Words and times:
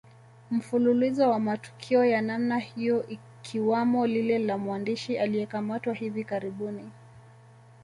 Mfululizo 0.51 1.29
wa 1.29 1.39
matukio 1.39 2.05
ya 2.05 2.21
namna 2.21 2.57
hiyo 2.57 3.05
ikiwamo 3.07 4.07
lile 4.07 4.39
la 4.39 4.57
mwandishi 4.57 5.17
aliyekamatwa 5.17 5.93
hivi 5.93 6.23
karibuni 6.23 6.89